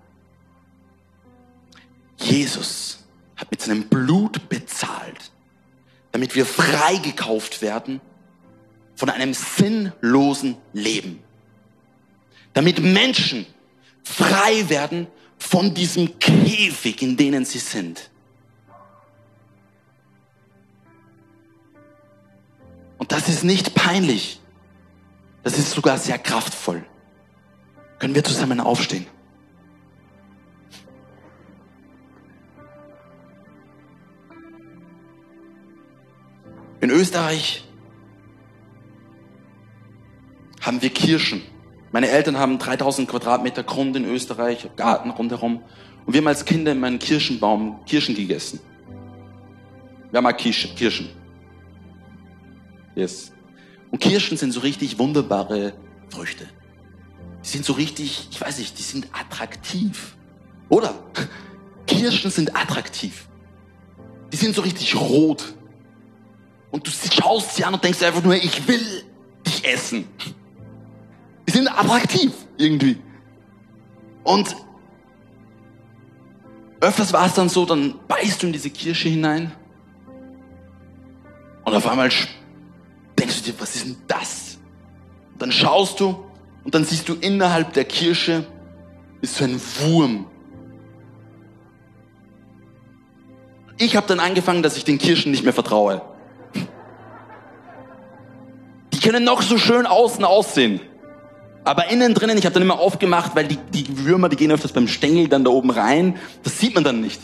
[2.18, 3.04] Jesus
[3.36, 5.30] hat mit seinem Blut bezahlt,
[6.10, 8.00] damit wir freigekauft werden
[8.94, 11.22] von einem sinnlosen Leben.
[12.52, 13.46] Damit Menschen
[14.02, 15.06] frei werden
[15.38, 18.10] von diesem Käfig, in denen sie sind.
[22.98, 24.40] Und das ist nicht peinlich.
[25.42, 26.84] Das ist sogar sehr kraftvoll.
[27.98, 29.06] Können wir zusammen aufstehen?
[36.80, 37.64] In Österreich
[40.60, 41.51] haben wir Kirchen.
[41.92, 45.62] Meine Eltern haben 3000 Quadratmeter Grund in Österreich, Garten rundherum.
[46.06, 48.60] Und wir haben als Kinder in meinem Kirschenbaum Kirschen gegessen.
[50.10, 51.10] Wir haben mal Kirschen.
[52.94, 53.32] Yes.
[53.90, 55.74] Und Kirschen sind so richtig wunderbare
[56.08, 56.48] Früchte.
[57.44, 60.16] Die sind so richtig, ich weiß nicht, die sind attraktiv.
[60.70, 60.94] Oder?
[61.86, 63.26] Kirschen sind attraktiv.
[64.32, 65.54] Die sind so richtig rot.
[66.70, 69.04] Und du schaust sie an und denkst einfach nur, ich will
[69.46, 70.06] dich essen.
[71.52, 72.98] Sind attraktiv irgendwie.
[74.24, 74.56] Und
[76.80, 79.52] öfters war es dann so, dann beißt du in diese Kirsche hinein
[81.64, 82.10] und auf einmal
[83.18, 84.58] denkst du dir, was ist denn das?
[85.32, 86.24] Und dann schaust du
[86.64, 88.46] und dann siehst du innerhalb der Kirsche
[89.20, 90.26] ist so ein Wurm.
[93.78, 96.02] Ich habe dann angefangen, dass ich den Kirschen nicht mehr vertraue.
[98.92, 100.80] Die können noch so schön außen aussehen.
[101.64, 104.72] Aber innen drinnen, ich habe dann immer aufgemacht, weil die, die Würmer, die gehen öfters
[104.72, 106.16] beim Stängel dann da oben rein.
[106.42, 107.20] Das sieht man dann nicht.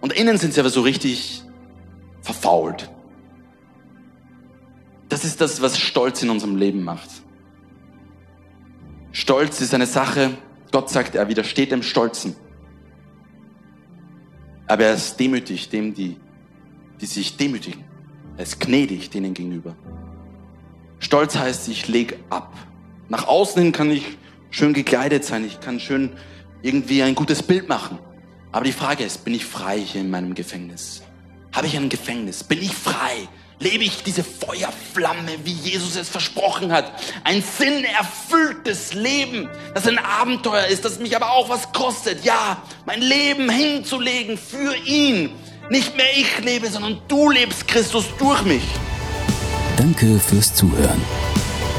[0.00, 1.42] Und innen sind sie aber so richtig
[2.20, 2.90] verfault.
[5.08, 7.08] Das ist das, was Stolz in unserem Leben macht.
[9.12, 10.30] Stolz ist eine Sache,
[10.72, 12.34] Gott sagt, er widersteht dem Stolzen.
[14.66, 16.16] Aber er ist demütig dem, die,
[17.00, 17.84] die sich demütigen.
[18.36, 19.76] Er ist gnädig denen gegenüber.
[20.98, 22.52] Stolz heißt, ich leg ab.
[23.08, 24.02] Nach außen hin kann ich
[24.50, 26.12] schön gekleidet sein, ich kann schön
[26.62, 27.98] irgendwie ein gutes Bild machen.
[28.52, 31.02] Aber die Frage ist, bin ich frei hier in meinem Gefängnis?
[31.52, 32.44] Habe ich ein Gefängnis?
[32.44, 33.28] Bin ich frei?
[33.60, 36.92] Lebe ich diese Feuerflamme, wie Jesus es versprochen hat?
[37.22, 42.24] Ein sinnerfülltes Leben, das ein Abenteuer ist, das mich aber auch was kostet.
[42.24, 45.30] Ja, mein Leben hinzulegen für ihn.
[45.70, 48.64] Nicht mehr ich lebe, sondern du lebst, Christus, durch mich.
[49.76, 51.00] Danke fürs Zuhören.